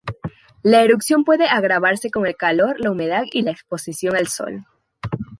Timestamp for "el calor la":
2.25-2.89